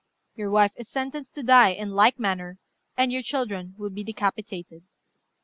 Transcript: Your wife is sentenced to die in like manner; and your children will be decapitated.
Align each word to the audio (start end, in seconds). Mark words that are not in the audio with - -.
Your 0.33 0.49
wife 0.49 0.71
is 0.77 0.89
sentenced 0.89 1.35
to 1.35 1.43
die 1.43 1.73
in 1.73 1.91
like 1.91 2.17
manner; 2.17 2.57
and 2.97 3.11
your 3.11 3.21
children 3.21 3.75
will 3.77 3.91
be 3.91 4.03
decapitated. 4.03 4.81